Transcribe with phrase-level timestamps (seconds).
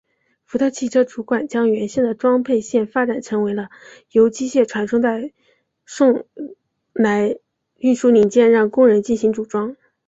[0.45, 3.69] 福特汽车主管将原先的装配线发展成为了
[4.09, 5.31] 由机械传送带
[6.93, 7.37] 来
[7.77, 9.77] 运输零件让工人进行组装。